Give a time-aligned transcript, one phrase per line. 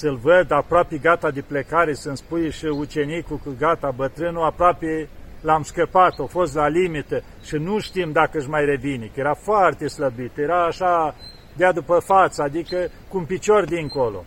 [0.00, 5.08] să-l văd aproape gata de plecare, să-mi spui și ucenicul că gata, bătrânul aproape
[5.40, 9.34] l-am scăpat, a fost la limită și nu știm dacă își mai revine, că era
[9.34, 11.14] foarte slăbit, era așa
[11.56, 14.24] dea după față, adică cu un picior dincolo.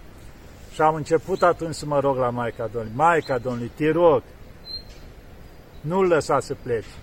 [0.73, 4.23] Și am început atunci să mă rog la Maica Domnului, Maica Domnului, te rog,
[5.81, 6.95] nu-l lăsa să plece.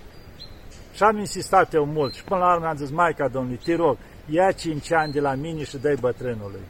[0.95, 3.96] Și am insistat eu mult și până la urmă am zis, Maica Domnului, te rog,
[4.27, 6.61] ia cinci ani de la mine și dai bătrânului.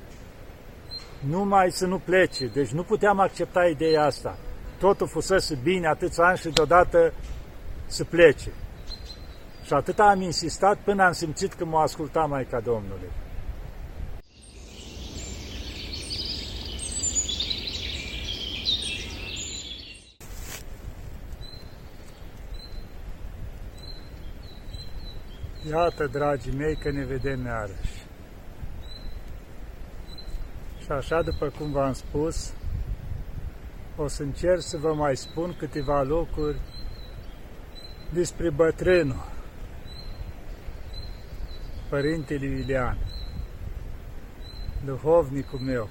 [1.28, 4.38] Numai să nu plece, deci nu puteam accepta ideea asta.
[4.78, 7.12] Totul fusese bine atâția ani și deodată
[7.86, 8.52] să plece.
[9.64, 13.10] Și atât am insistat până am simțit că m-a ascultat Maica Domnului.
[25.70, 27.99] Iată, dragii mei, că ne vedem iarăși.
[30.90, 32.52] Și așa, după cum v-am spus,
[33.96, 36.60] o să încerc să vă mai spun câteva lucruri
[38.12, 39.24] despre bătrânul,
[41.88, 42.98] Părintele Iulian,
[44.84, 45.88] duhovnicul meu.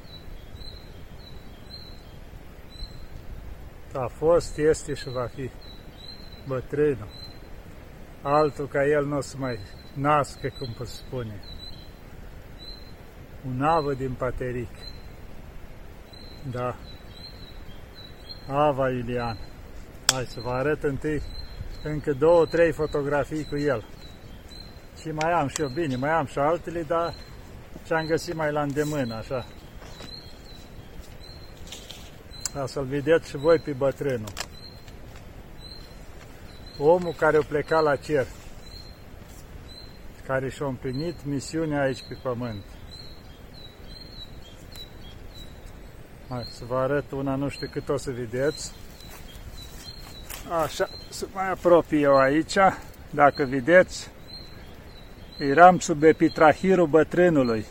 [3.93, 5.49] A fost, este și va fi
[6.47, 7.09] bătrânul
[8.21, 9.59] altul ca el nu o să mai
[9.93, 11.58] nască, cum pot spune.
[13.47, 14.69] Un avă din Pateric.
[16.51, 16.75] Da.
[18.47, 19.37] Ava Ilian.
[20.13, 21.21] Hai să vă arăt întâi
[21.83, 23.85] încă două, trei fotografii cu el.
[25.01, 27.13] Și mai am și eu, bine, mai am și altele, dar
[27.85, 29.45] ce-am găsit mai la îndemână, așa.
[32.53, 34.47] Ca să-l vedeți și voi pe bătrânul
[36.79, 38.27] omul care a plecat la cer,
[40.25, 42.63] care și-a împlinit misiunea aici pe pământ.
[46.29, 48.71] Hai să vă arăt una, nu știu cât o să vedeți.
[50.63, 52.57] Așa, să mai apropii eu aici,
[53.09, 54.09] dacă vedeți,
[55.39, 57.65] eram sub epitrahirul bătrânului,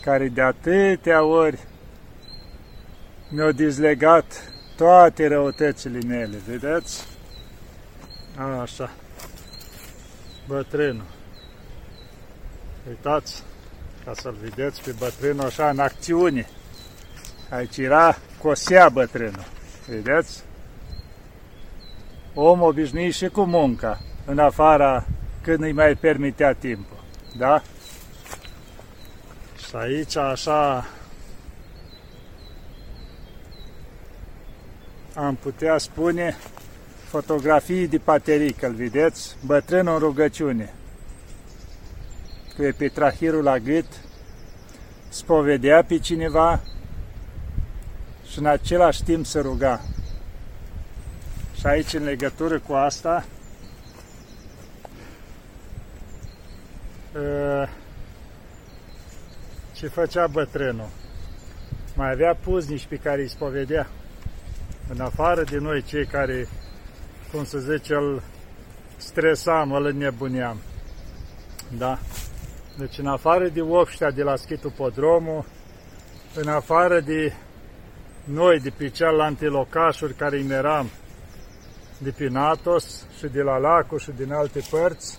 [0.00, 1.58] care de atâtea ori
[3.30, 7.06] mi-a dizlegat toate răutățile mele, vedeți?
[8.60, 8.90] Așa.
[10.46, 11.06] Bătrânul.
[12.88, 13.42] Uitați,
[14.04, 16.48] ca să-l vedeți pe bătrânul așa în acțiune.
[17.50, 19.44] Aici era cosea bătrânul.
[19.88, 20.42] Vedeți?
[22.34, 25.06] Om obișnuit și cu munca, în afara
[25.42, 27.04] când îi mai permitea timpul.
[27.36, 27.62] Da?
[29.68, 30.86] Și aici așa
[35.14, 36.36] am putea spune,
[37.08, 39.36] fotografii de pateric, îl vedeți?
[39.46, 40.74] Bătrân în rugăciune,
[42.56, 43.86] cu epitrahirul la gât,
[45.08, 46.60] spovedea pe cineva
[48.30, 49.80] și în același timp se ruga.
[51.58, 53.24] Și aici, în legătură cu asta,
[57.14, 57.68] ă,
[59.72, 60.88] ce făcea bătrânul?
[61.94, 63.86] Mai avea puznici pe care îi spovedea
[64.88, 66.48] în afară de noi cei care,
[67.32, 68.22] cum să zice, îl
[68.96, 70.60] stresam, îl înnebuneam.
[71.78, 71.98] Da?
[72.78, 75.44] Deci în afară de obștea de la Schitul Podromul,
[76.34, 77.32] în afară de
[78.24, 80.90] noi, de pe cealaltă locașuri care îi meram,
[81.98, 85.18] de pe Natos și de la Lacu și din alte părți,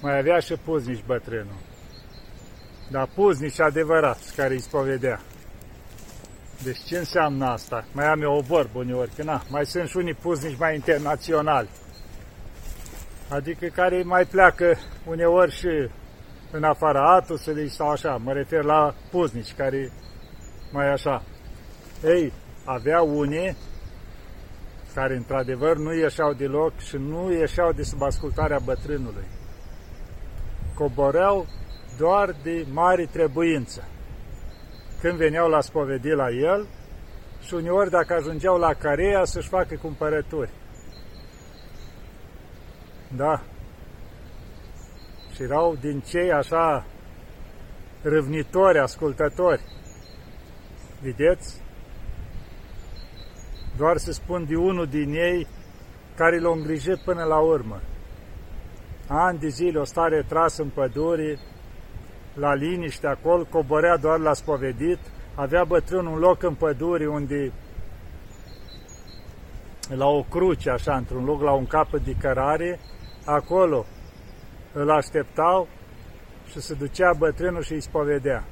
[0.00, 1.60] mai avea și puznici bătrânul.
[2.90, 5.20] Dar puznici adevărați care îi spovedea.
[6.62, 7.84] Deci ce înseamnă asta?
[7.92, 11.68] Mai am eu o vorbă uneori, că na, mai sunt și unii puznici mai internaționali.
[13.28, 14.76] Adică care mai pleacă
[15.06, 15.88] uneori și
[16.50, 19.92] în afara atusului sau așa, mă refer la puznici care
[20.72, 21.22] mai așa.
[22.04, 22.32] Ei,
[22.64, 23.56] avea unii
[24.94, 29.24] care într-adevăr nu ieșeau deloc și nu ieșeau de sub ascultarea bătrânului.
[30.74, 31.46] Coboreau
[31.98, 33.88] doar de mari trebuință
[35.00, 36.66] când veneau la spovedii la el
[37.42, 40.50] și uneori dacă ajungeau la Carea să-și facă cumpărături.
[43.08, 43.42] Da.
[45.34, 46.86] Și erau din cei așa
[48.02, 49.60] râvnitori, ascultători.
[51.02, 51.62] Vedeți?
[53.76, 55.46] Doar să spun de unul din ei
[56.14, 57.80] care l-a îngrijit până la urmă.
[59.08, 61.38] Ani de zile o stare tras în pădure,
[62.34, 64.98] la liniște acolo, coborea doar la spovedit,
[65.34, 67.52] avea bătrân un loc în pădure unde
[69.88, 72.80] la o cruce, așa, într-un loc, la un capăt de cărare,
[73.26, 73.86] acolo
[74.72, 75.68] îl așteptau
[76.50, 78.44] și se ducea bătrânul și îi spovedea.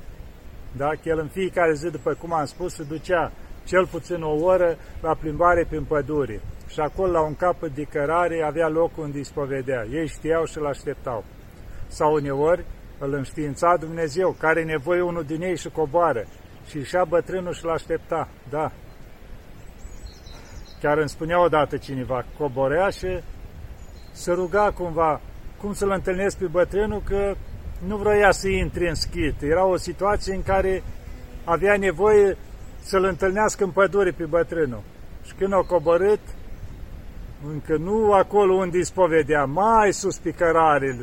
[0.76, 0.88] Da?
[0.88, 3.32] Că el în fiecare zi, după cum am spus, se ducea
[3.64, 6.40] cel puțin o oră la plimbare prin pădure.
[6.68, 9.84] Și acolo, la un capăt de cărare, avea locul unde îi spovedea.
[9.90, 11.24] Ei știau și îl așteptau.
[11.86, 12.64] Sau uneori
[12.98, 16.24] îl înștiința Dumnezeu, care e nevoie unul din ei și coboară.
[16.66, 18.28] Și ieșea bătrânul și l aștepta.
[18.50, 18.72] Da.
[20.80, 23.20] Chiar îmi spunea odată cineva, coborea și
[24.14, 25.20] se ruga cumva
[25.60, 27.34] cum să-l întâlnesc pe bătrânul, că
[27.86, 29.42] nu vroia să intre în schit.
[29.42, 30.82] Era o situație în care
[31.44, 32.36] avea nevoie
[32.82, 34.82] să-l întâlnească în pădure pe bătrânul.
[35.24, 36.20] Și când o coborât,
[37.52, 40.98] încă nu acolo unde îi spovedea, mai sus pe cărare,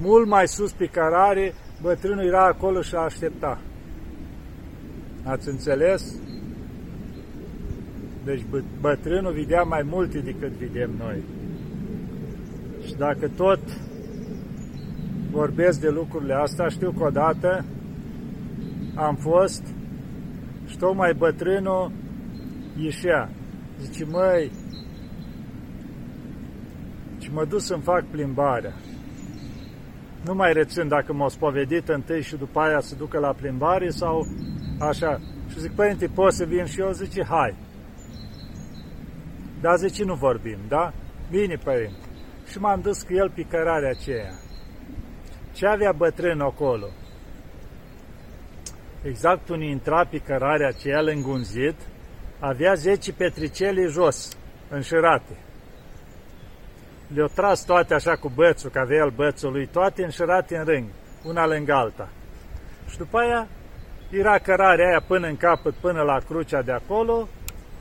[0.00, 3.58] mult mai sus pe cărare, bătrânul era acolo și aștepta.
[5.24, 6.14] Ați înțeles?
[8.24, 8.44] Deci
[8.80, 11.22] bătrânul vedea mai multe decât vedem noi.
[12.86, 13.60] Și dacă tot
[15.30, 17.64] vorbesc de lucrurile astea, știu că odată
[18.94, 19.62] am fost
[20.66, 21.92] și tocmai bătrânul
[22.80, 23.30] ieșea.
[23.80, 24.50] Zice, măi,
[27.18, 28.72] și mă duc să-mi fac plimbarea.
[30.24, 34.26] Nu mai rețin dacă m-au spovedit întâi și după aia să ducă la plimbare sau
[34.78, 35.20] așa.
[35.48, 36.90] Și zic, părinte, poți să vin și eu?
[36.90, 37.54] Zice, hai.
[39.60, 40.92] Dar zice, nu vorbim, da?
[41.30, 42.03] Bine, părinte.
[42.50, 44.32] Și m-am dus cu el pe cărarea aceea.
[45.52, 46.86] Ce avea bătrân acolo?
[49.02, 51.76] Exact unii intra pe cărarea aceea lângă un zid,
[52.38, 54.36] avea 10 petricele jos,
[54.68, 55.36] înșirate.
[57.14, 60.88] Le-au tras toate așa cu bățul, că avea el bățul lui, toate înșirate în rând,
[61.24, 62.08] una lângă alta.
[62.88, 63.48] Și după aia
[64.10, 67.28] era cărarea aia până în capăt, până la crucea de acolo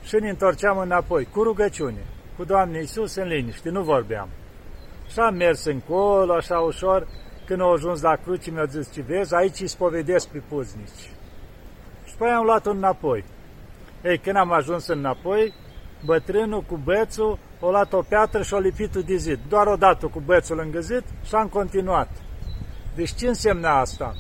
[0.04, 2.06] și ne întorceam înapoi, cu rugăciune,
[2.38, 4.30] cu Doamne Iisus în liniște, nu vorbeam.
[5.12, 7.08] Și am mers încolo, așa ușor,
[7.46, 11.12] când au ajuns la cruce, mi-au zis, ce vezi, aici îi spovedesc pe puznici.
[12.06, 13.24] Și după aia am luat-o înapoi.
[14.04, 15.54] Ei, când am ajuns înapoi,
[16.06, 19.40] bătrânul cu bățul o luat o piatră și o lipit de zid.
[19.50, 22.10] Doar o dată cu bățul lângă zid și am continuat.
[22.96, 24.14] Deci ce însemna asta?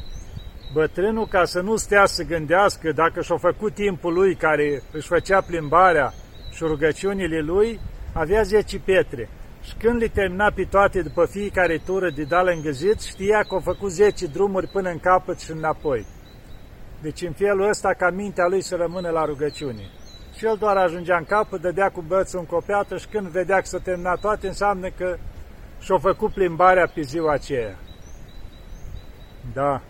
[0.73, 5.41] Bătrânul, ca să nu stea să gândească dacă și-a făcut timpul lui care își făcea
[5.41, 6.13] plimbarea
[6.51, 7.79] și rugăciunile lui,
[8.13, 9.29] avea 10 pietre.
[9.63, 13.55] Și când le termina pe toate după fiecare tură de da lângă zid, știa că
[13.55, 16.05] a făcut 10 drumuri până în capăt și înapoi.
[17.01, 19.89] Deci în felul ăsta ca mintea lui să rămână la rugăciune.
[20.37, 23.65] Și el doar ajungea în capăt, dădea cu bățul în copiată și când vedea că
[23.65, 25.17] s-a terminat toate, înseamnă că
[25.79, 27.75] și-a făcut plimbarea pe ziua aceea.
[29.53, 29.81] Da,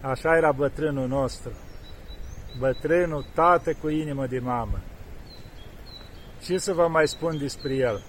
[0.00, 1.52] așa era bătrânul nostru.
[2.58, 4.78] Bătrânul, tată cu inimă de mamă.
[6.42, 8.02] Ce să vă mai spun despre el?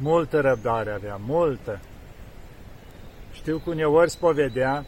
[0.00, 1.80] Multă răbdare avea, multă.
[3.32, 4.84] Știu că uneori spovedea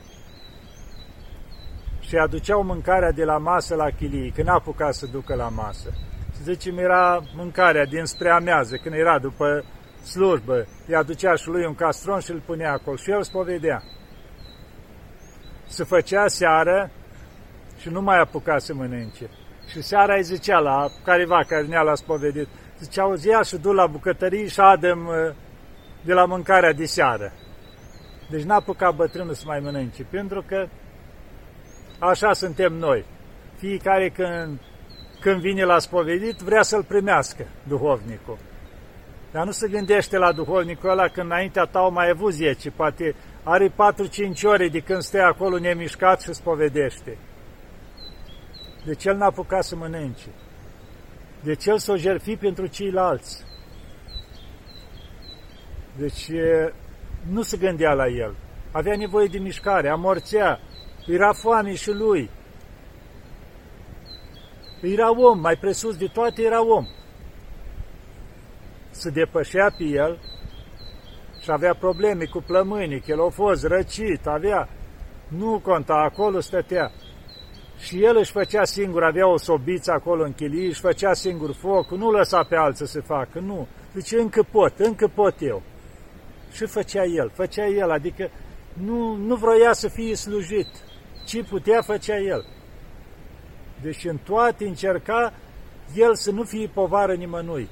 [2.01, 5.91] și aduceau mâncarea de la masă la chilii, când apuca să ducă la masă.
[6.35, 9.65] Și zice, mi era mâncarea dinspre amează, când era după
[10.03, 13.83] slujbă, îi aducea și lui un castron și îl punea acolo și el spovedea.
[15.67, 16.91] Se făcea seară
[17.79, 19.31] și nu mai apuca să mănânce.
[19.71, 22.49] Și seara îi zicea la careva care ne-a la spovedit,
[22.81, 25.35] zicea, auzi, ia și du la bucătărie și adem uh,
[26.05, 27.33] de la mâncarea de seară.
[28.31, 30.69] Deci n-a apucat bătrânul să mai mănânce, pentru că
[32.01, 33.05] Așa suntem noi.
[33.57, 34.59] Fiecare când,
[35.21, 38.39] când vine la spovedit vrea să-l primească duhovnicul.
[39.33, 43.15] Dar nu se gândește la duhovnicul ăla când înaintea ta au mai avut 10, poate
[43.43, 43.73] are 4-5
[44.43, 47.19] ore de când stă acolo nemișcat și spovedește.
[48.85, 50.29] Deci el n-a apucat să mănânce.
[51.43, 53.45] Deci el s-o jerfi pentru ceilalți.
[55.97, 56.31] Deci
[57.29, 58.35] nu se gândea la el.
[58.73, 60.61] Avea nevoie de mișcare, amorțea,
[61.07, 62.31] era foame și lui.
[64.81, 66.87] Era om, mai presus de toate era om.
[68.91, 70.19] Se depășea pe el
[71.43, 74.69] și avea probleme cu plămânii, că el a fost răcit, avea...
[75.29, 76.93] Nu conta, acolo stătea.
[77.81, 81.91] Și el își făcea singur, avea o sobiță acolo în chilie, își făcea singur foc,
[81.91, 83.67] nu lăsa pe alții să facă, nu.
[83.95, 85.63] Zice, încă pot, încă pot eu.
[86.53, 88.31] Și făcea el, făcea el, adică
[88.73, 90.67] nu, nu vroia să fie slujit
[91.27, 92.45] ce putea făcea el.
[93.83, 95.33] Deci în toate încerca
[95.95, 97.69] el să nu fie povară nimănui.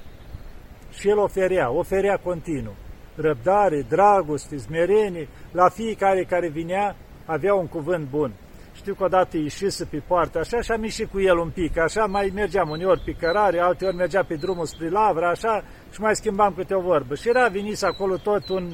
[0.91, 2.75] Și el oferea, oferea continuu.
[3.15, 8.33] Răbdare, dragoste, smerenie, la fiecare care vinea avea un cuvânt bun.
[8.79, 12.05] Știu că odată ieșise pe poartă așa și am ieșit cu el un pic, așa
[12.05, 16.53] mai mergeam uneori pe cărare, alteori mergea pe drumul spre Lavra, așa, și mai schimbam
[16.57, 17.15] câte o vorbă.
[17.15, 18.73] Și era venit acolo tot un,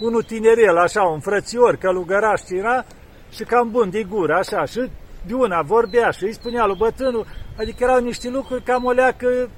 [0.00, 2.84] unul tinerel, așa, un frățior, călugăraș era
[3.30, 4.90] și cam bun de gură, așa, și
[5.26, 7.26] de una vorbea și îi spunea lui bătrânul,
[7.58, 9.50] adică erau niște lucruri cam o leacă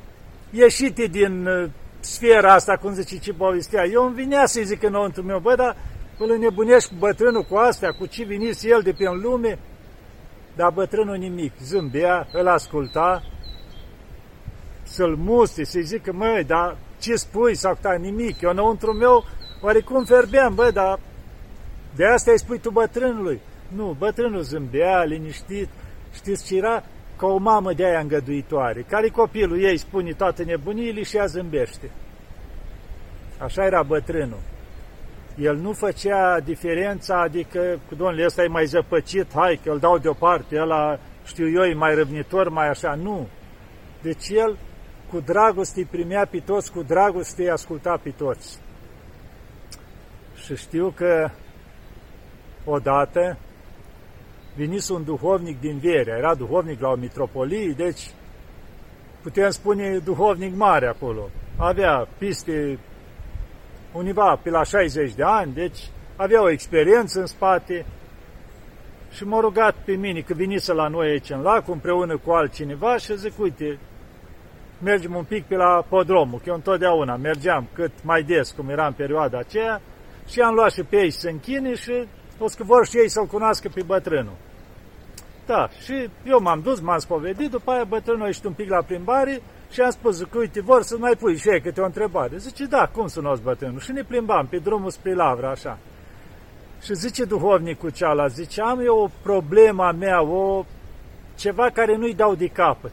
[0.51, 3.85] ieșite din uh, sfera asta, cum zice ce povestea.
[3.85, 5.77] Eu îmi vinea să-i zic înăuntru meu, bă, dar
[6.23, 9.59] îl înnebunești bătrânul cu astea, cu ce vinis el de pe în lume,
[10.57, 13.23] dar bătrânul nimic, zâmbea, îl asculta,
[14.83, 19.25] să-l muste, să-i zică, măi, dar ce spui sau ta nimic, eu înăuntru meu
[19.61, 20.99] oarecum ferbeam, bă, dar
[21.97, 23.41] de asta îi spui tu bătrânului.
[23.69, 25.69] Nu, bătrânul zâmbea, liniștit,
[26.15, 26.85] știți ce era?
[27.17, 31.91] Ca o mamă de aia îngăduitoare, care copilul ei spune toate nebuniile și ea zâmbește.
[33.39, 34.41] Așa era bătrânul.
[35.41, 40.61] El nu făcea diferența, adică, domnule, ăsta e mai zăpăcit, hai că îl dau deoparte,
[40.61, 42.95] ăla, știu eu, e mai răvnitor, mai așa.
[42.95, 43.29] Nu.
[44.03, 44.57] Deci el
[45.11, 48.59] cu dragoste îi primea pe toți, cu dragoste îi asculta pe toți.
[50.35, 51.31] Și știu că
[52.65, 53.39] odată
[54.57, 58.11] venis un duhovnic din Vierea, era duhovnic la o mitropolie, deci
[59.23, 61.29] putem spune duhovnic mare acolo.
[61.57, 62.79] Avea piste
[63.93, 65.79] univa pe la 60 de ani, deci
[66.17, 67.87] avea o experiență în spate
[69.11, 72.97] și m-a rugat pe mine că veniți la noi aici în lac împreună cu altcineva
[72.97, 73.79] și zic, uite,
[74.83, 78.87] mergem un pic pe la podromul, că eu întotdeauna mergeam cât mai des, cum era
[78.87, 79.81] în perioada aceea,
[80.29, 82.07] și am luat și pe ei să închine și
[82.39, 84.37] o să vor și ei să-l cunoască pe bătrânul.
[85.47, 88.83] Da, și eu m-am dus, m-am spovedit, după aia bătrânul a ieșit un pic la
[88.83, 92.37] plimbare și am spus că, uite, vor să mai pui și ei câte o întrebare.
[92.37, 93.81] Zice, da, cum să bătrânul?
[93.81, 95.79] Și ne plimbam pe drumul spre Lavra, așa.
[96.83, 100.65] Și zice duhovnicul ceala, zice, am eu o problemă a mea, o
[101.37, 102.93] ceva care nu-i dau de capăt.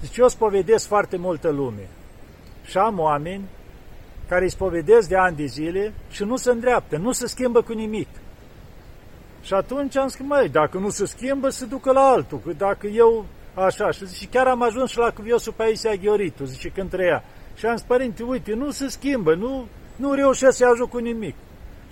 [0.00, 1.88] Zice, eu spovedesc foarte multă lume.
[2.64, 3.44] Și am oameni
[4.28, 7.72] care îi spovedesc de ani de zile și nu se îndreaptă, nu se schimbă cu
[7.72, 8.08] nimic.
[9.42, 12.86] Și atunci am zis, măi, dacă nu se schimbă, se ducă la altul, că dacă
[12.86, 13.26] eu
[13.64, 17.24] așa, și zice, chiar am ajuns și la cuviosul pe Aisia Gheoritu, zice, când trăia.
[17.54, 21.34] Și am zis, părinte, uite, nu se schimbă, nu, nu reușesc să ajung cu nimic.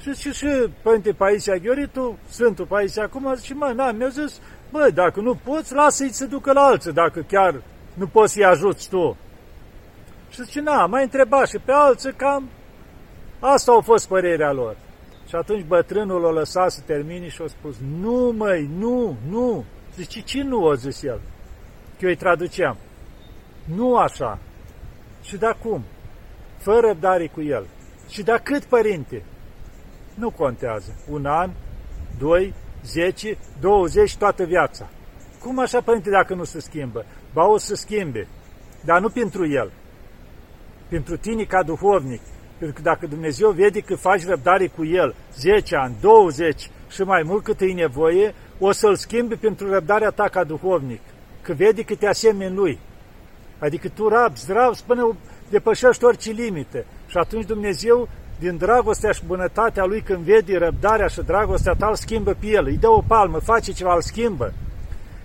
[0.00, 0.46] Și, și, și
[0.82, 5.75] Părinte Paisia Gheoritu, Sfântul Paisia acum, zice, mă, na, mi-a zis, bă, dacă nu poți,
[5.75, 7.62] lasă-i să ducă la alții, dacă chiar
[7.94, 9.16] nu poți să-i ajuți tu.
[10.30, 12.49] Și zice, na, mai întreba și pe alții cam
[13.40, 14.76] asta a fost părerea lor.
[15.28, 19.64] Și atunci bătrânul o lăsat să termine și a spus, nu măi, nu, nu.
[19.96, 21.20] Zice, ce nu, o zis el.
[21.99, 22.76] Că eu îi traduceam.
[23.65, 24.38] Nu așa.
[25.23, 25.85] Și da cum?
[26.59, 27.67] Fără răbdare cu el.
[28.09, 29.23] Și da cât, părinte?
[30.15, 30.95] Nu contează.
[31.11, 31.50] Un an,
[32.19, 34.88] doi, zece, douăzeci, toată viața.
[35.41, 37.05] Cum așa, părinte, dacă nu se schimbă?
[37.33, 38.29] Ba o să schimbe,
[38.85, 39.71] dar nu pentru el.
[40.88, 42.21] Pentru tine ca duhovnic.
[42.59, 47.23] Pentru că dacă Dumnezeu vede că faci răbdare cu el 10 ani, 20 și mai
[47.23, 51.00] mult cât e nevoie, o să-l schimbi pentru răbdarea ta ca duhovnic.
[51.47, 52.79] Că vede că te asemeni lui.
[53.59, 55.17] Adică tu rabzi, rabzi până
[55.50, 56.87] depășești orice limite.
[57.07, 61.95] Și atunci Dumnezeu, din dragostea și bunătatea lui, când vede răbdarea și dragostea ta, îl
[61.95, 62.67] schimbă pe el.
[62.67, 64.53] Îi dă o palmă, face ceva, îl schimbă.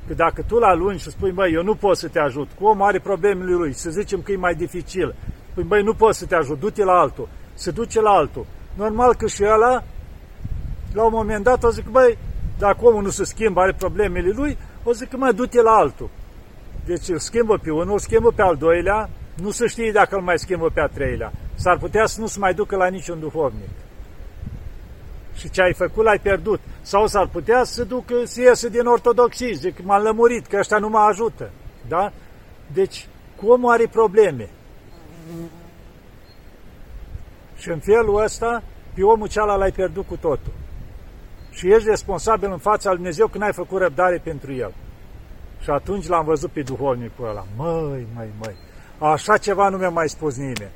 [0.08, 2.66] Că dacă tu la luni și spui, măi, eu nu pot să te ajut, cu
[2.66, 5.16] omul are problemele lui, să zicem că e mai dificil,
[5.54, 8.46] păi, băi, nu pot să te ajut, du-te la altul, se duce la altul.
[8.78, 9.84] Normal că și ăla,
[10.94, 12.18] la un moment dat, o zic, băi,
[12.58, 16.10] dacă omul nu se schimbă, are problemele lui, o zic, mai du-te la altul.
[16.86, 20.22] Deci îl schimbă pe unul, îl schimbă pe al doilea, nu se știe dacă îl
[20.22, 21.32] mai schimbă pe a treilea.
[21.56, 23.70] S-ar putea să nu se mai ducă la niciun duhovnic
[25.42, 26.60] și ce ai făcut l-ai pierdut.
[26.82, 30.90] Sau s-ar putea să ducă, să iese din ortodoxie, zic, m-am lămurit, că ăștia nu
[30.90, 31.50] mă ajută.
[31.88, 32.12] Da?
[32.74, 34.50] Deci, cu omul are probleme.
[37.56, 40.52] Și în felul ăsta, pe omul cealaltă l-ai pierdut cu totul.
[41.52, 44.74] Și ești responsabil în fața lui Dumnezeu când ai făcut răbdare pentru el.
[45.62, 47.46] Și atunci l-am văzut pe duhovnicul ăla.
[47.58, 48.56] Măi, măi, măi,
[49.12, 50.72] așa ceva nu mi-a mai spus nimeni.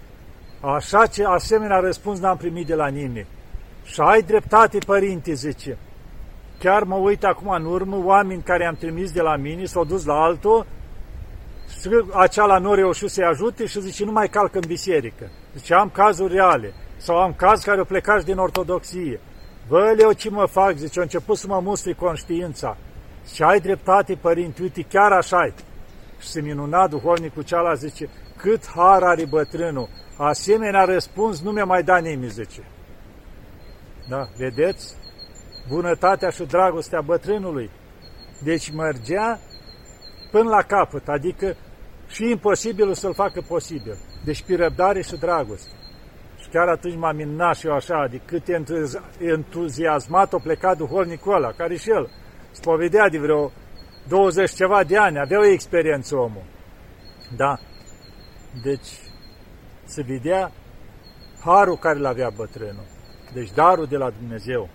[0.62, 3.27] Așa ce asemenea răspuns n-am primit de la nimeni.
[3.84, 5.77] Și ai dreptate, părinte, zice.
[6.60, 10.05] Chiar mă uit acum în urmă, oameni care am trimis de la mine s-au dus
[10.05, 10.65] la altul,
[11.82, 15.32] și acela nu a reușit să-i ajute și zice, nu mai calcă în biserică.
[15.55, 16.74] Zice, am cazuri reale.
[16.98, 19.20] Sau am caz care au plecat din ortodoxie.
[19.67, 20.75] Vă, Leo, ce mă fac?
[20.75, 22.77] Zice, au început să mă mustri conștiința.
[23.34, 25.53] Și ai dreptate, părinte, uite, chiar așa -i.
[26.19, 29.89] Și se minuna duhovnicul ceala, zice, cât har are bătrânul.
[30.17, 32.63] Asemenea răspuns nu mi-a mai dat nimeni, zice.
[34.10, 34.95] Da, vedeți?
[35.69, 37.69] Bunătatea și dragostea bătrânului.
[38.43, 39.39] Deci mergea
[40.31, 41.55] până la capăt, adică
[42.07, 43.98] și imposibilul să-l facă posibil.
[44.24, 45.69] Deci pe răbdare și dragoste.
[46.46, 48.44] Și chiar atunci m-am minunat și eu așa, de cât
[49.20, 52.10] entuziasmat o plecat duhovnicul ăla, care și el
[52.52, 53.52] spovedea de vreo
[54.08, 56.44] 20 ceva de ani, avea o experiență omul.
[57.38, 57.60] Da.
[58.64, 58.88] Deci,
[59.84, 60.52] se vedea
[61.44, 62.86] harul care l avea bătrânul.
[63.34, 64.70] Deci darul de la Dumnezeu.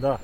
[0.00, 0.20] Da.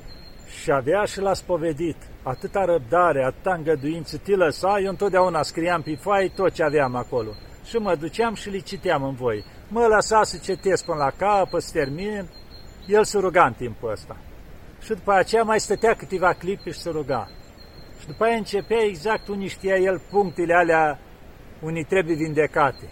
[0.61, 1.97] Și avea și l-a spovedit.
[2.23, 7.29] Atâta răbdare, atâta îngăduință, ti lăsa, eu întotdeauna scriam pe foaie tot ce aveam acolo.
[7.65, 9.45] Și mă duceam și le citeam în voi.
[9.67, 12.29] Mă lăsa să citesc până la capă, să termin.
[12.87, 14.17] El se ruga în timpul ăsta.
[14.81, 17.29] Și după aceea mai stătea câteva clipe și se ruga.
[17.99, 20.99] Și după aia începea exact unii știa el punctele alea
[21.61, 22.89] unii trebuie vindecate.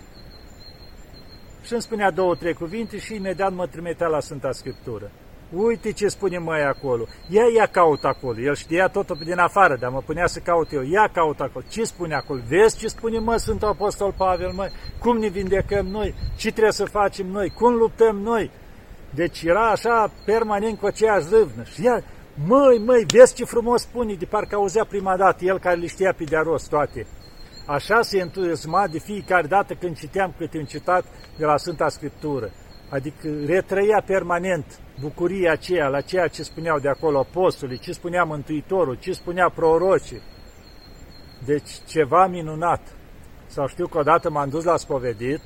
[1.64, 5.12] Și îmi spunea două, trei cuvinte și imediat mă trimitea la Sfânta Scriptură.
[5.56, 7.06] Uite ce spune mai acolo.
[7.30, 8.40] Ia, ia caut acolo.
[8.40, 10.82] El știa totul din afară, dar mă punea să caut eu.
[10.82, 11.66] Ia caut acolo.
[11.70, 12.40] Ce spune acolo?
[12.48, 14.70] Vezi ce spune, mă, Sfântul Apostol Pavel, măi?
[15.00, 16.16] Cum ne vindecăm noi?
[16.36, 17.50] Ce trebuie să facem noi?
[17.50, 18.52] Cum luptăm noi?
[19.10, 21.64] Deci era așa permanent cu aceeași râvnă.
[21.64, 22.04] Și ia,
[22.48, 26.14] măi, măi, vezi ce frumos spune, de parcă auzea prima dată, el care le știa
[26.14, 27.08] pe de rost toate.
[27.66, 31.06] Așa se entuziasma de fiecare dată când citeam câte un citat
[31.38, 32.52] de la Sfânta Scriptură.
[32.90, 34.66] Adică retrăia permanent
[35.00, 40.22] bucuria aceea la ceea ce spuneau de acolo apostolii, ce spunea Mântuitorul, ce spunea prorocii.
[41.46, 42.82] Deci ceva minunat.
[43.46, 45.42] Sau știu că odată m-am dus la spovedit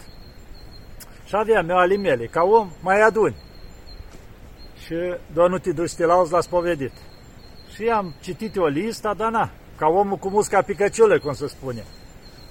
[1.25, 3.35] și aveam eu ale mele, ca om, mai aduni.
[4.85, 4.95] Și
[5.33, 6.91] doar nu te duci să te lauzi la spovedit.
[7.75, 11.83] Și am citit o listă, dar na, ca omul cu musca picăciulă, cum se spune.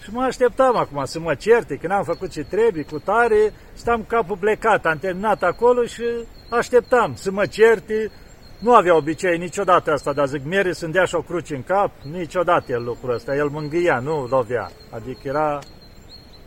[0.06, 4.04] Și mă așteptam acum să mă certe, când am făcut ce trebuie, cu tare, stam
[4.04, 6.02] capul plecat, am terminat acolo și
[6.50, 8.10] așteptam să mă certe.
[8.58, 11.90] Nu avea obicei niciodată asta, dar zic, mere să dea și o cruce în cap,
[12.12, 14.70] niciodată el lucrul ăsta, el mângâia, nu lovea.
[14.90, 15.58] Adică era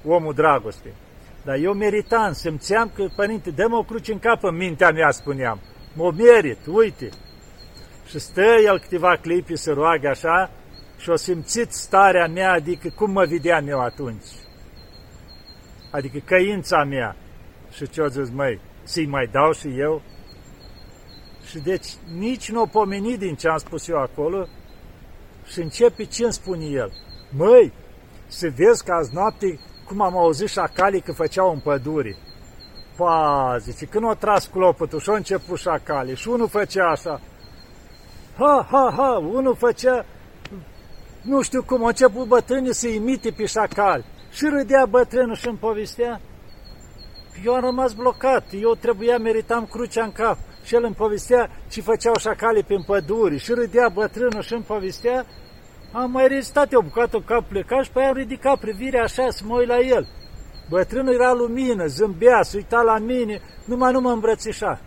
[0.06, 0.94] omul dragostei.
[1.46, 5.60] Dar eu meritam, simțeam că, părinte, dăm o cruce în cap în mintea mea, spuneam.
[5.94, 7.10] Mă merit, uite.
[8.06, 10.52] Și stă el câteva clipi să roagă așa,
[11.00, 14.26] și o simțit starea mea, adică cum mă vedeam eu atunci.
[15.92, 17.16] Adică căința mea.
[17.72, 20.02] Și ce-o zis, măi, să-i mai dau și eu?
[21.50, 24.48] Și deci nici nu o pomeni din ce am spus eu acolo
[25.46, 26.92] și începe ce îmi spune el.
[27.38, 27.74] Măi,
[28.28, 32.16] să vezi că azi noapte, cum am auzit șacalii că făceau în pădure.
[32.98, 37.22] Pa, zice, când o tras clopotul și-o început șacalii și unul făcea așa.
[38.38, 40.06] Ha, ha, ha, unul făcea
[41.30, 44.06] nu știu cum, a început bătrânii să imite pe șacal.
[44.32, 46.22] Și râdea bătrânul și îmi povestea.
[47.46, 50.38] Eu am rămas blocat, eu trebuia, meritam crucea în cap.
[50.63, 53.38] Și el îmi povestea ce făceau șacale prin păduri.
[53.38, 55.26] Și râdea bătrânul și îmi povestea.
[55.92, 59.30] Am mai rezistat eu bucată cu cap plecat și pe aia am ridicat privirea așa
[59.30, 60.08] să mă uit la el.
[60.70, 64.82] Bătrânul era lumină, zâmbea, se uita la mine, numai nu mă îmbrățișa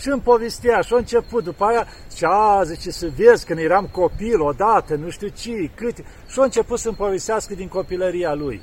[0.00, 1.86] și îmi povestea și a început după aia,
[2.16, 5.96] și a, zice, să vezi, când eram copil odată, nu știu ce, cât,
[6.28, 8.62] și a început să-mi povestească din copilăria lui.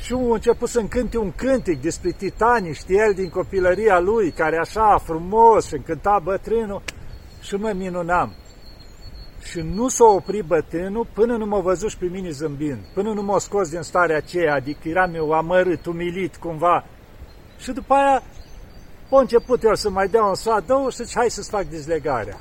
[0.00, 4.56] Și a început să-mi cânte un cântec despre titanii, știe el din copilăria lui, care
[4.56, 6.82] așa frumos și încânta bătrânul
[7.40, 8.34] și mă minunam.
[9.50, 13.22] Și nu s-a oprit bătrânul până nu m-a văzut și pe mine zâmbind, până nu
[13.22, 16.84] m-a scos din starea aceea, adică eram eu amărât, umilit cumva.
[17.58, 18.22] Și după aia
[19.10, 22.40] a început el să mai dea un sfat, două și zice, hai să-ți fac dezlegarea.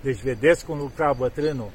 [0.00, 1.70] Deci vedeți cum lucra bătrânul.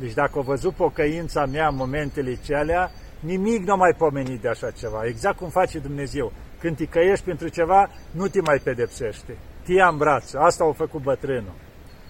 [0.00, 4.70] Deci dacă a văzut pocăința mea în momentele celea, nimic nu mai pomenit de așa
[4.70, 5.06] ceva.
[5.06, 6.32] Exact cum face Dumnezeu.
[6.60, 9.36] Când te căiești pentru ceva, nu te mai pedepsește.
[9.64, 10.34] Te ia în braț.
[10.34, 11.54] Asta a făcut bătrânul.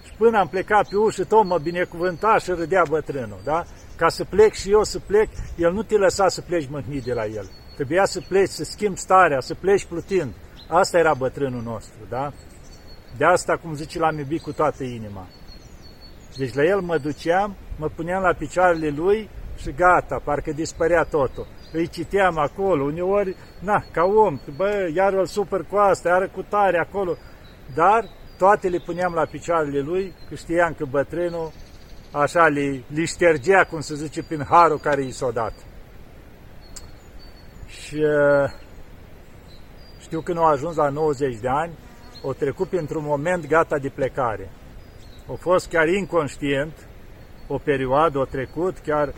[0.05, 3.39] Și până am plecat pe ușă, tot mă binecuvânta și râdea bătrânul.
[3.43, 3.65] Da?
[3.97, 7.13] Ca să plec și eu să plec, el nu te lăsa să pleci mâhnit de
[7.13, 7.49] la el.
[7.75, 10.33] Trebuia să pleci, să schimbi starea, să pleci plutind.
[10.69, 12.33] Asta era bătrânul nostru, da?
[13.17, 15.27] De asta, cum zice, l-am iubit cu toată inima.
[16.37, 21.47] Deci la el mă duceam, mă puneam la picioarele lui și gata, parcă dispărea totul.
[21.71, 26.41] Îi citeam acolo, uneori, na, ca om, bă, iar îl super cu asta, iar cu
[26.41, 27.17] tare acolo,
[27.75, 31.51] dar toate le puneam la picioarele lui, că știam că bătrânul
[32.11, 35.53] așa le, le ștergea, cum se zice, prin harul care i s-a dat.
[37.67, 38.51] Și uh,
[39.99, 41.73] știu că nu a ajuns la 90 de ani,
[42.21, 44.49] o trecut printr-un moment gata de plecare.
[45.31, 46.73] A fost chiar inconștient,
[47.47, 49.13] o perioadă, o trecut, chiar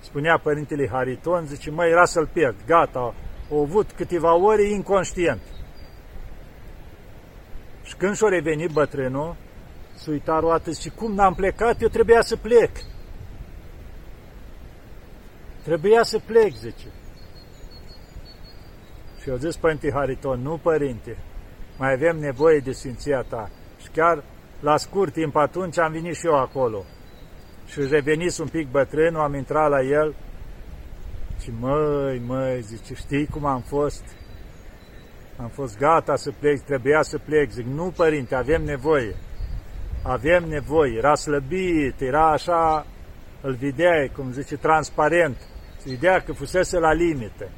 [0.00, 3.14] spunea Părintele Hariton, zice, mă, era să-l pierd, gata,
[3.50, 5.40] a avut câteva ore inconștient.
[7.82, 9.36] Și când și-a revenit bătrânul,
[9.96, 12.70] s-a uitat roată, zice, cum n-am plecat, eu trebuia să plec.
[15.62, 16.86] Trebuia să plec, zice.
[19.22, 21.16] Și eu zis Părinte Hariton, nu părinte,
[21.78, 23.50] mai avem nevoie de Sfinția ta.
[23.80, 24.24] Și chiar
[24.60, 26.84] la scurt timp atunci am venit și eu acolo.
[27.66, 30.14] Și revenis un pic bătrânul, am intrat la el
[31.40, 34.04] și măi, măi, zice, știi cum am fost?
[35.36, 37.50] Am fost gata să plec, trebuia să plec.
[37.50, 39.14] Zic, nu, părinte, avem nevoie.
[40.08, 40.96] Avem nevoie.
[40.96, 42.86] Era slăbit, era așa,
[43.40, 45.36] îl vedeai, cum zice, transparent.
[45.76, 47.48] Se vedea că fusese la limită.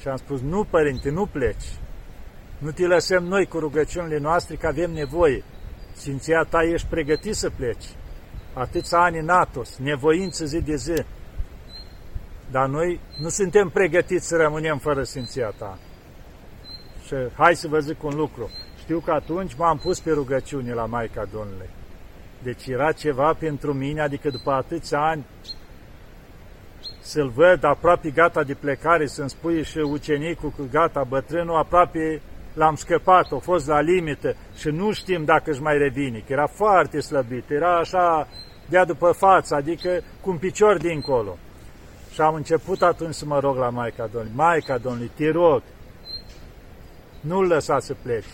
[0.00, 1.64] Și am spus, nu, părinte, nu pleci.
[2.58, 5.44] Nu te lăsăm noi cu rugăciunile noastre, că avem nevoie.
[5.92, 7.84] Sfinția ta ești pregătit să pleci.
[8.52, 11.04] Atâția ani în Atos, nevoință zi de zi.
[12.50, 15.78] Dar noi nu suntem pregătiți să rămânem fără Sfinția ta.
[17.06, 18.50] Și hai să vă zic un lucru.
[18.78, 21.68] Știu că atunci m-am pus pe rugăciune la Maica Domnului.
[22.46, 25.24] Deci era ceva pentru mine, adică după atâția ani
[27.00, 32.20] să-l văd aproape gata de plecare, să-mi spui și ucenicul că gata, bătrânul aproape
[32.54, 36.46] l-am scăpat, a fost la limită și nu știm dacă își mai revine, că era
[36.46, 38.28] foarte slăbit, era așa
[38.68, 41.36] de după față, adică cu un picior dincolo.
[42.12, 45.62] Și am început atunci să mă rog la Maica Domnului, Maica Domnului, te rog,
[47.20, 48.24] nu-l lăsa să pleci.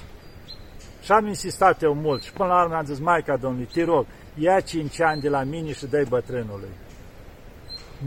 [1.02, 4.06] Și am insistat eu mult și până la urmă am zis, Maica Domnului, te rog,
[4.34, 6.68] ia cinci ani de la mine și dai bătrânului.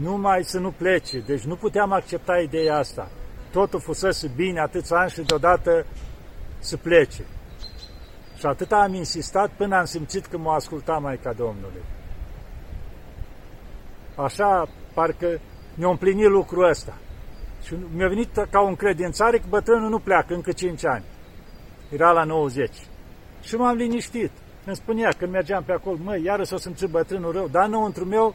[0.00, 1.18] Numai să nu plece.
[1.18, 3.08] Deci nu puteam accepta ideea asta.
[3.52, 5.86] Totul fusese bine atâția ani și deodată
[6.58, 7.24] să plece.
[8.38, 11.82] Și atât am insistat până am simțit că m-a ascultat Maica Domnului.
[14.14, 15.40] Așa, parcă
[15.74, 16.94] mi-a împlinit lucrul ăsta.
[17.62, 21.04] Și mi-a venit ca o încredințare că bătrânul nu pleacă încă 5 ani.
[21.88, 22.70] Era la 90.
[23.42, 24.30] Și m-am liniștit.
[24.64, 27.48] Îmi spunea când mergeam pe acolo, măi, iară s-o simți bătrânul rău.
[27.48, 28.34] Dar înăuntru meu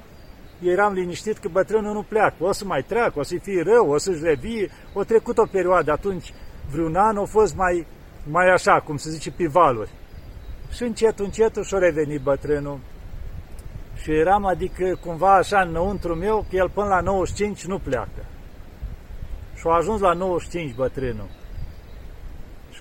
[0.64, 2.44] eram liniștit că bătrânul nu pleacă.
[2.44, 4.70] O să mai treacă, o să fie rău, o să-și revie.
[4.94, 6.34] O trecut o perioadă atunci,
[6.72, 7.86] vreun an, a fost mai,
[8.30, 9.90] mai așa, cum se zice, pe valuri.
[10.72, 12.80] Și încet, încet și-a revenit bătrânul.
[13.96, 18.26] Și eram, adică, cumva așa înăuntru meu, că el până la 95 nu pleacă.
[19.56, 21.28] Și a ajuns la 95 bătrânul.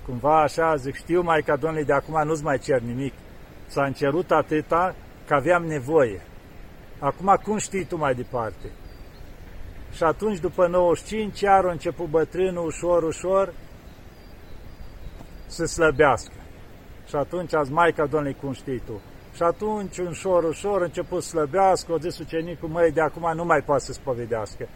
[0.00, 3.12] Și cumva așa, zic, știu, Maica Domnului, de acum nu-ți mai cer nimic.
[3.66, 4.94] S-a încerut atâta
[5.26, 6.20] că aveam nevoie.
[6.98, 8.70] Acum cum știi tu mai departe?
[9.92, 13.52] Și atunci, după 95, iar a început bătrânul ușor, ușor
[15.46, 16.34] să slăbească.
[17.08, 19.00] Și atunci azi Maica Domnului, cum știi tu?
[19.34, 23.44] Și atunci, ușor, ușor, a început să slăbească, o zis ucenicul, măi, de acum nu
[23.44, 24.68] mai poate să spovedească.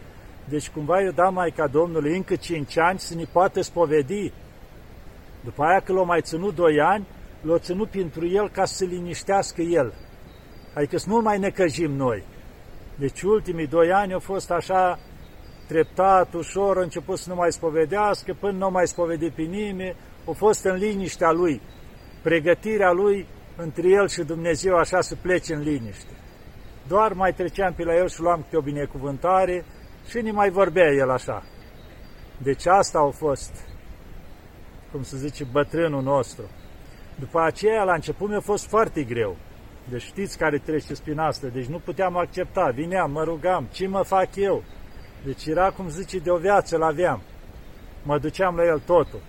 [0.49, 4.31] Deci cumva eu dau Maica Domnului încă 5 ani să ne poate spovedi.
[5.45, 7.07] După aia că l-a mai ținut 2 ani,
[7.41, 9.93] l-a ținut pentru el ca să se liniștească el.
[10.73, 12.23] Adică să nu mai necăjim noi.
[12.95, 14.99] Deci ultimii doi ani au fost așa
[15.67, 19.95] treptat, ușor, a început să nu mai spovedească, până nu mai spovedi pe nimeni,
[20.27, 21.61] a fost în liniștea lui,
[22.21, 23.27] pregătirea lui
[23.57, 26.13] între el și Dumnezeu așa să plece în liniște.
[26.87, 29.65] Doar mai treceam pe la el și luam câte o binecuvântare
[30.07, 31.43] și nu mai vorbea el așa.
[32.37, 33.74] Deci asta a fost,
[34.95, 36.43] cum se zice, bătrânul nostru.
[37.19, 39.35] După aceea, la început mi-a fost foarte greu.
[39.89, 44.01] Deci știți care trece spin asta, deci nu puteam accepta, vineam, mă rugam, ce mă
[44.01, 44.63] fac eu?
[45.25, 47.21] Deci era, cum zice, de o viață l-aveam.
[48.03, 49.19] Mă duceam la el totul.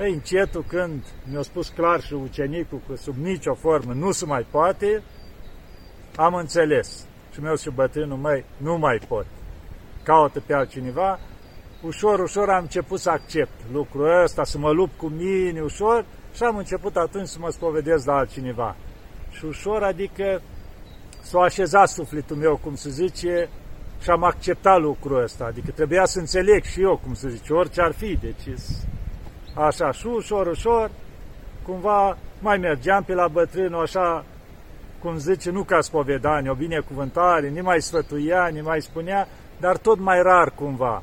[0.00, 4.46] Ei, încetul când mi-a spus clar și ucenicul că sub nicio formă nu se mai
[4.50, 5.02] poate,
[6.16, 7.06] am înțeles.
[7.32, 9.26] Și mi-a și bătrânul, măi, nu mai pot.
[10.02, 11.18] Caută pe altcineva.
[11.86, 16.42] Ușor, ușor am început să accept lucrul ăsta, să mă lupt cu mine, ușor, și
[16.42, 18.76] am început atunci să mă spovedesc la altcineva.
[19.30, 20.42] Și ușor, adică
[21.22, 23.48] s-a așezat sufletul meu, cum se zice,
[24.02, 25.44] și am acceptat lucrul ăsta.
[25.44, 28.16] Adică trebuia să înțeleg și eu, cum se zice, orice ar fi.
[28.16, 28.56] Deci,
[29.54, 30.90] așa, și ușor, ușor,
[31.62, 34.24] cumva mai mergeam pe la bătrânul, așa,
[34.98, 39.28] cum zice, nu ca spovedanie, o binecuvântare, ni mai sfătuia, ni mai spunea,
[39.60, 41.02] dar tot mai rar cumva.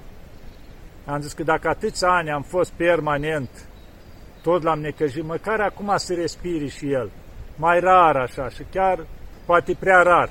[1.06, 3.50] Am zis că dacă atâția ani am fost permanent,
[4.42, 7.12] tot l-am necăjit, măcar acum să respiri și el
[7.56, 9.06] mai rar așa și chiar
[9.46, 10.30] poate prea rar.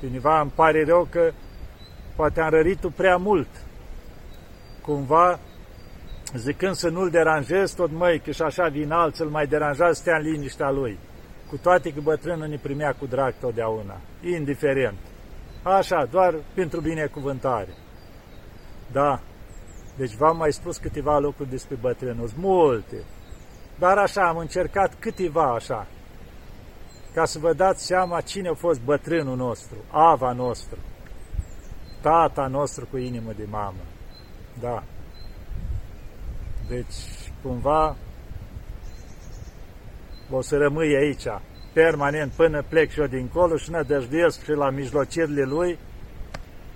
[0.00, 1.30] Cineva îmi pare rău că
[2.16, 3.48] poate am rărit prea mult.
[4.82, 5.38] Cumva,
[6.34, 10.00] zicând să nu-l deranjez, tot măi, că și așa vin alții, îl mai deranja să
[10.00, 10.98] stea în liniștea lui.
[11.48, 14.98] Cu toate că bătrânul ne primea cu drag totdeauna, indiferent.
[15.62, 17.74] Așa, doar pentru binecuvântare.
[18.92, 19.20] Da,
[19.98, 22.96] deci v-am mai spus câteva lucruri despre bătrânul, multe.
[23.78, 25.86] Dar așa, am încercat câteva așa,
[27.14, 30.78] ca să vă dați seama cine a fost bătrânul nostru, ava nostru,
[32.00, 33.82] tata nostru cu inimă de mamă.
[34.60, 34.82] Da.
[36.68, 36.94] Deci,
[37.42, 37.96] cumva,
[40.30, 41.26] o să rămâi aici,
[41.72, 45.78] permanent, până plec și eu dincolo și nădăjduiesc și la mijlocirile lui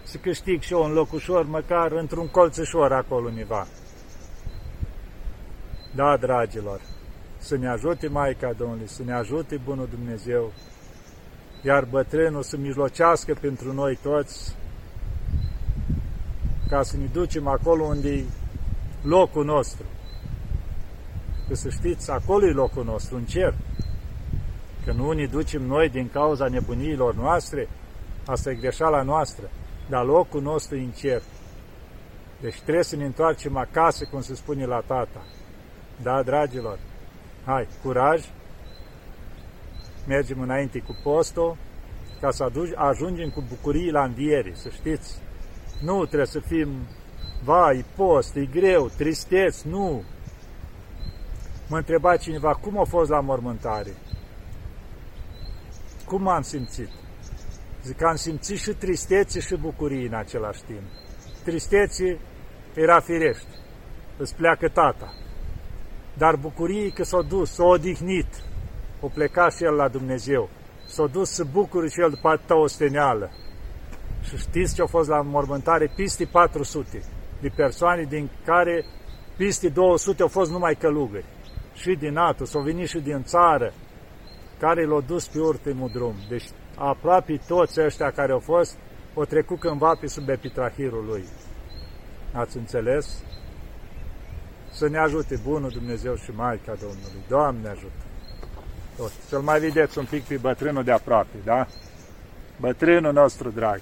[0.02, 3.66] să câștig și eu un loc ușor, măcar într-un colțușor acolo univa.
[5.94, 6.80] Da, dragilor,
[7.38, 10.52] să ne ajute Maica Domnului, să ne ajute Bunul Dumnezeu,
[11.62, 14.54] iar bătrânul să mijlocească pentru noi toți,
[16.68, 18.24] ca să ne ducem acolo unde e
[19.02, 19.84] locul nostru.
[21.48, 23.54] Că să știți, acolo e locul nostru, în cer.
[24.84, 27.68] Că nu ne ducem noi din cauza nebuniilor noastre,
[28.26, 29.50] asta e greșeala noastră,
[29.92, 31.22] dar locul nostru e în cer.
[32.40, 35.22] Deci trebuie să ne întoarcem acasă, cum se spune la tata.
[36.02, 36.78] Da, dragilor?
[37.44, 38.24] Hai, curaj!
[40.06, 41.56] Mergem înainte cu postul,
[42.20, 45.18] ca să ajungem cu bucurii la înviere, să știți.
[45.80, 46.68] Nu trebuie să fim,
[47.44, 50.02] vai, post, e greu, tristeți, nu.
[51.68, 53.94] Mă întreba cineva, cum a fost la mormântare?
[56.06, 57.01] Cum am simțit?
[57.82, 60.82] Zic că am simțit și tristețe și bucurie în același timp.
[61.44, 62.18] Tristețe
[62.74, 63.54] era firește,
[64.16, 65.14] îți pleacă tata.
[66.16, 68.42] Dar bucurie că s-a dus, s-a odihnit,
[69.00, 70.48] o pleca și el la Dumnezeu.
[70.86, 73.30] S-a dus să bucuri și el după atâta osteneală.
[74.22, 75.92] Și știți ce a fost la mormântare?
[75.96, 77.02] Piste 400
[77.40, 78.84] de persoane, din care
[79.36, 81.24] piste 200 au fost numai călugări.
[81.74, 83.72] Și din Atos, s-au venit și din țară,
[84.58, 86.14] care l-au dus pe ultimul drum.
[86.28, 86.44] Deci
[86.76, 88.76] aproape toți ăștia care au fost,
[89.14, 91.24] au trecut cândva pe sub epitrahirul lui.
[92.32, 93.22] Ați înțeles?
[94.70, 97.22] Să ne ajute Bunul Dumnezeu și Maica Domnului.
[97.28, 98.02] Doamne ajută!
[98.96, 99.12] Tot.
[99.28, 101.66] Să-l mai vedeți un pic pe bătrânul de aproape, da?
[102.60, 103.80] Bătrânul nostru drag.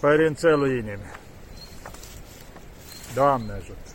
[0.00, 1.12] Părințelul inimii.
[3.14, 3.87] Doamne ajută!